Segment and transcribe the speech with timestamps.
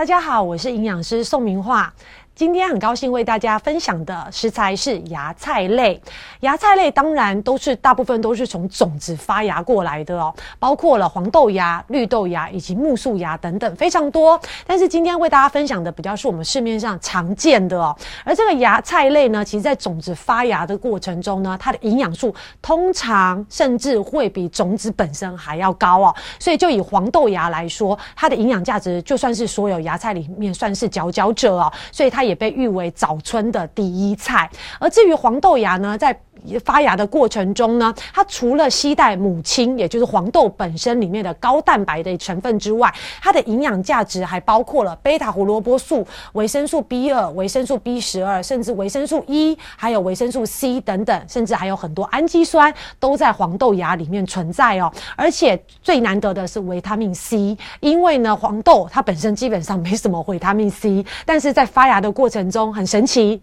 [0.00, 1.92] 大家好，我是营养师宋明化。
[2.40, 6.00] 今天很高兴为大家分享的食材是芽菜类。
[6.40, 14.40] 芽菜类当然都是大部分都是从种子发芽过来的哦，包括了黄豆芽、绿豆芽以及木树芽等等，非常多。
[14.66, 17.94] 但是今天为大家分享的比较是我们市面上常见的哦。
[18.24, 26.14] 而这个芽菜类呢，其实在种子发芽的过程中呢，它的营养素通常甚至会比种子本身还要高哦。
[26.38, 31.70] 所以就以黄豆芽来说，它的营养价值就算是所有芽菜里面算是佼佼者哦。
[31.92, 34.48] 所以它也也被誉为早春的第一菜。
[34.78, 36.18] 而至于黄豆芽呢，在
[36.64, 54.90] 发芽的过程中呢，它除了携带母亲，也就是黄豆本身里面的高蛋白的成分之外，它的营养价值还包括了贝塔胡萝卜素、维生素 B 二、维生素 B 十二，甚至维生素 E，还有维生素 C 等等，甚至还有很多氨基酸都在黄豆芽里面存在哦。
[55.16, 63.40] 而且最难得的是维他命 C，因为呢，黄豆它本身基本上没什么维他命 C，但是在发芽的过过程中很神奇。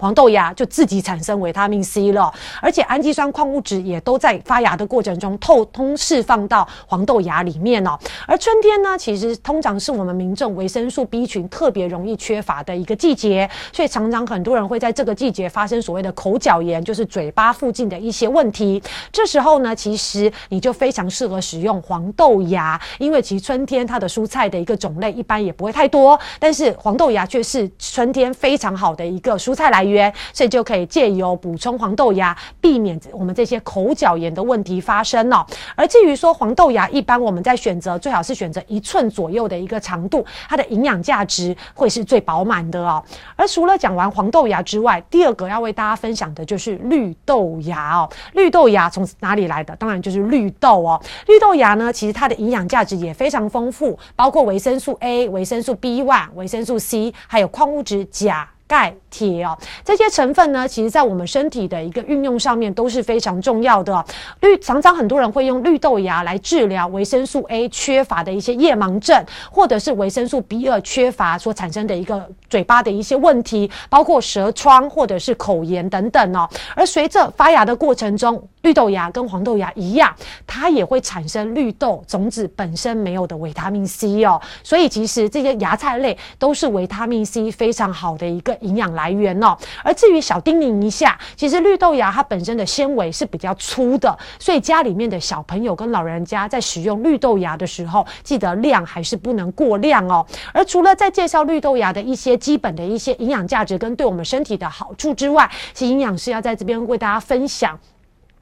[0.00, 7.98] 黄豆芽就自己产生维他命 C 了，而且氨基酸、矿物质也都在发芽的过程中透通释放到黄豆芽里面哦。
[8.26, 18.82] 而春天呢，其实通常是我们民众维生素 B 群特别容易缺乏的一个季节，所以常常很多人会在这个季节发生所谓的口角炎，就是嘴巴附近的一些问题。
[19.12, 29.89] 这时候呢，其实你就非常适合使用黄豆芽，因为其实春天它的蔬菜的一个种类一般也不会太多，但是黄豆芽却是春天非常好的一个蔬菜来源。
[30.32, 35.46] 所以就可以借由补充黄豆芽，避免我们这些口角炎的问题发生了。
[35.74, 43.02] 而至于说黄豆芽，一般我们在选择最好是选择一寸左右的一个长度，它的营养价值会是最饱满的哦。
[43.36, 48.08] 而除了讲完黄豆芽之外，第二个要为大家分享的就是绿豆芽哦。
[48.34, 49.74] 绿豆芽从哪里来的？
[49.76, 51.00] 当然就是绿豆哦。
[51.26, 58.48] 绿豆芽呢，其实它的营养价值也非常丰富，包括维生素 A、维生素 B1、维生素 C，还有矿物质钾。
[58.70, 64.04] 钙、铁哦，这些成分呢，其实在我们身体的一个运用上面都是非常重要的。
[64.42, 76.48] 绿常常很多人会用绿豆芽来治疗维生素 A 缺乏的一些夜盲症，或者是维生素 B 二缺乏所产生的一个嘴巴的一些问题，包括舌疮或者是口炎等等哦。
[76.76, 80.14] 而随着发芽的过程中，绿豆芽跟黄豆芽一样，
[80.46, 84.40] 它也会产生绿豆种子本身没有的维他命 C 哦。
[84.62, 88.56] 所以其实这些芽菜类都是维他命 C 非常好的一个。
[88.60, 100.24] 营养来源哦，而至于小叮咛一下，其实绿豆芽它本身的纤维是比较粗的，所以家里面的小朋友跟老人家在使用绿豆芽的时候，记得量还是不能过量哦。
[100.52, 107.78] 而除了在介绍绿豆芽的一些基本的一些营养价值跟对我们身体的好处之外，其实营养师要在这边为大家分享。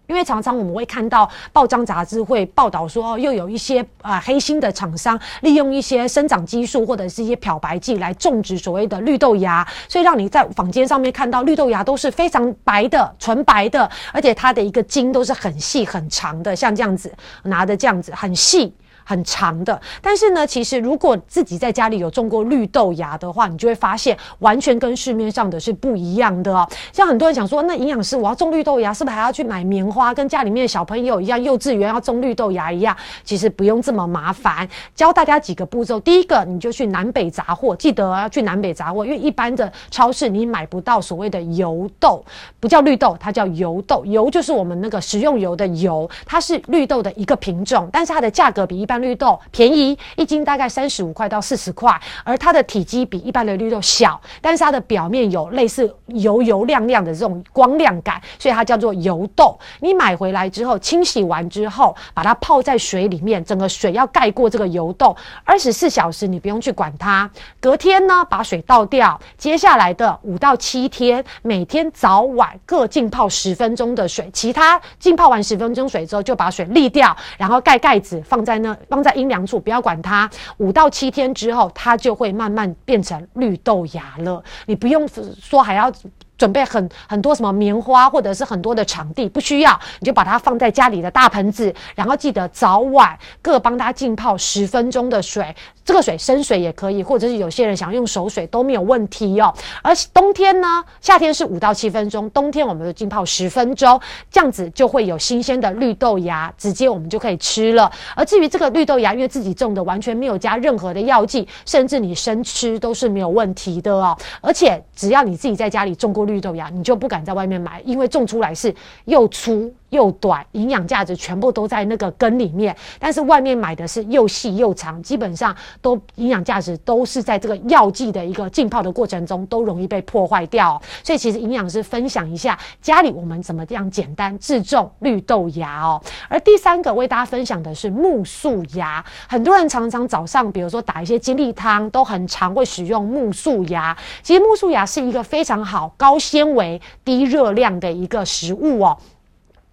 [0.09, 18.75] 因为常常我们会看到报章杂志会报道说，又有一些啊黑心的厂商利用一些生长激素或者是一些漂白剂来种植所谓的绿豆芽，所以让你在坊间上面看到绿豆芽都是非常白的、纯白的，而且它的一个茎都是很细很长的，像这样子拿的这样子很细。
[19.09, 26.69] 很长的，但是呢，其实如果自己在家里有种过绿豆芽的话，你就会发现完全跟市面上的是不一样的哦。
[26.93, 32.95] 像很多人想说，那营养师我要种绿豆芽，是不是还要去买棉花，跟家里面的小朋友一样，幼稚园要种绿豆芽一样？
[33.25, 35.99] 其实不用这么麻烦，教大家几个步骤。
[36.01, 42.23] 第一个，你就去南北杂货，记得要去南北杂货，因为一般的超市你买不到所谓的油豆，
[42.61, 44.05] 不叫绿豆，它叫油豆。
[44.05, 59.59] 油就是我们那个食用油的油，它是绿豆的一个品种，但是它的价格比一般绿豆便宜，一斤大概三十五块到四十块，而它的体积比一般的绿豆小，但是它的表面有类似油油亮亮的这种光亮感，所以它叫做油豆。
[59.81, 67.31] 你买回来之后，清洗完之后，把它泡在水里面，整个水要盖过这个油豆，二十四小时你不用去管它。
[67.61, 78.77] 隔天呢，把水倒掉，接下来的五到七天，每天早晚各浸泡十分钟的水，其他浸泡完十分钟水之后，就把水沥掉，然后盖盖子放在那。
[78.89, 80.29] 放在阴凉处，不要管它。
[80.59, 84.43] 五到七天之后，它就会慢慢变成绿豆芽了。
[84.67, 85.09] 你不用
[85.41, 85.93] 说还要。
[86.39, 95.53] 准备很很多什么棉花或者是很多的场地不需要，你就把它放在家里的大盆子，然后记得早晚各帮它浸泡十分钟的水，
[95.85, 99.53] 这个水生水也可以，或者是有些人想用手水都没有问题哦。
[99.83, 104.01] 而冬天呢，夏天是五到七分钟，冬天我们就浸泡十分钟，
[104.31, 107.91] 这样子就会有新鲜的绿豆芽，直接我们就可以吃了。
[108.15, 114.17] 而至于这个绿豆芽，因为自己种的，完全没有加任何的药剂，甚至你生吃都是没有问题的哦。
[114.41, 116.28] 而且只要你自己在家里种过。
[116.29, 118.73] 绿豆芽，你就不敢在外面买，因为种出来是
[119.07, 122.77] 又粗又短，营养价值全部都在那个根里面。
[122.99, 130.81] 但是外面买的是又细又长，基本上都营养价值都是在这个药剂的一个浸泡的过程中都容易被破坏掉。
[131.03, 136.01] 所以其实营养师分享一下家里我们怎么这样简单自种绿豆芽哦。
[136.29, 143.97] 而第三个为大家分享的是木素芽，很多人常常早上比如说打一些精力汤，都很常会使用木素芽。
[144.23, 148.99] 其实木素芽是一个非常好高纤维低热量的一个食物哦。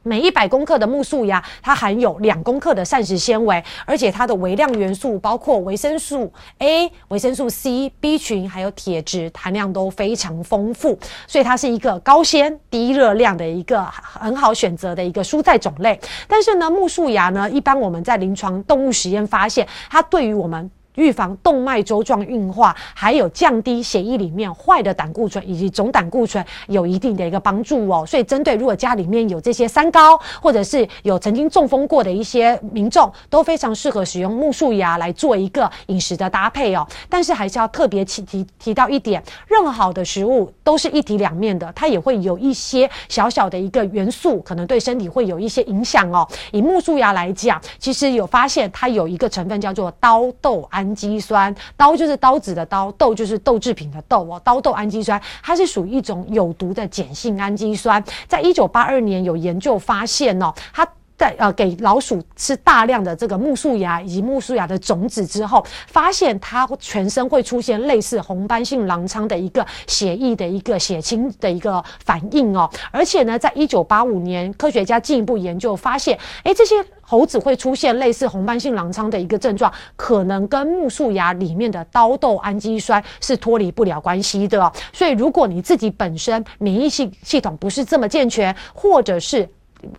[0.07, 16.00] 每一百公克的木素芽，它含有两公克的膳食纤维，而且它的微量元素包括维生素 A、维生素 C、B 群，还有铁质含量都非常丰富，所以它是一个高纤低热量的一个很好选择的一个蔬菜种类。
[16.28, 28.06] 但是呢，木素芽呢，一般我们在临床动物实验发现，它对于我们预防动脉粥状硬化，还有降低血液里面坏的胆固醇以及总胆固醇有一定的一个帮助哦。
[28.06, 36.88] 所以，针对如果家里面有这些三高，或者是有曾经中风过的一些民众，都非常适合使用木树芽来做一个饮食的搭配哦。
[37.09, 46.27] 但是，还是要特别提提提到一点，任何好的食物都是一体两面的，它也会有一些小小的一个元素，可能对身体会有一些影响哦。
[46.51, 50.84] 以木树芽来讲，其实有发现它有一个成分叫做刀豆胺。
[50.85, 54.39] 氨基酸，刀就是刀子的刀，豆就是豆制品的豆哦。
[54.43, 58.03] 刀豆氨基酸，它是属于一种有毒的碱性氨基酸。
[58.27, 60.87] 在一九八二年有研究发现哦，它
[61.17, 72.69] 在呃给老鼠吃大量的这个木树芽以及木树芽的种子之后，发现它全身会出现类似红斑性狼疮的一个血液的一个血清的一个反应哦。
[72.91, 76.75] 而且呢，在一九八五年，科学家进一步研究发现，哎，这些。
[77.06, 84.72] 猴子会出现类似红斑性狼疮的一个症状，可能跟木树芽里面的刀豆氨基酸是脱离不了关系的。
[84.92, 89.48] 所以，如果你自己本身免疫系系统不是这么健全，或者是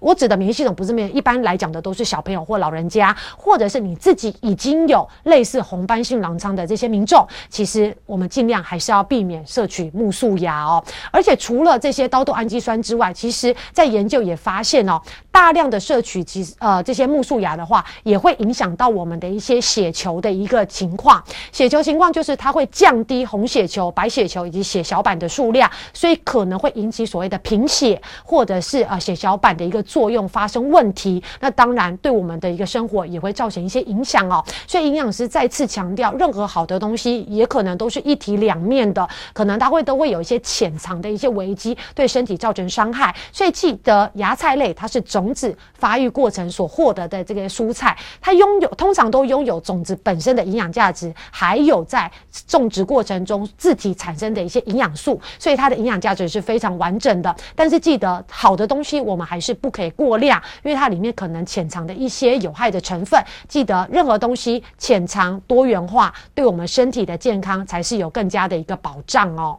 [0.00, 10.82] 我指的免疫系统不是免，一般来讲的都是小朋友或老人家，或者是你自己已经有类似红斑性狼疮的这些民众，其实我们尽量还是要避免摄取木素芽哦。
[11.12, 15.00] 而且除了这些刀豆氨基酸之外，其实在研究也发现哦，
[15.36, 21.22] 大量的摄取及呃这些木素芽的话，也会影响到我们的一些血球的一个情况。
[21.52, 29.82] 血球情况就是它会降低红血球、白血球以及血小板的数量，所以可能会引起所谓的贫血，或者是呃血小板的一个。
[29.82, 34.44] 作用发生问题，那当然对我们的一个生活也会造成一些影响哦。
[34.66, 43.14] 所以营养师再次强调，任何好的东西也可能都是一体两面的，可能它会都会有一些潜藏的一些危机，对身体造成伤害。
[43.30, 52.08] 所以记得芽菜类它是种子发育过程所获得的这个蔬菜，它拥有通常都拥有种子本身的营养价值，还有在
[52.46, 57.34] 种植过程中自体产生的一些营养素，所以它的营养价值是非常完整的。
[57.56, 59.56] 但是记得好的东西我们还是。
[59.56, 63.18] 不可以过量，因为它里面可能潜藏的一些有害的成分。
[63.48, 69.58] 记得任何东西潜藏多元化，对我们身体的健康才是有更加的一个保障哦。